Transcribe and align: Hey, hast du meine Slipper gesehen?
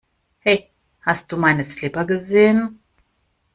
Hey, 0.39 0.71
hast 1.01 1.31
du 1.31 1.37
meine 1.37 1.63
Slipper 1.63 2.05
gesehen? 2.05 2.79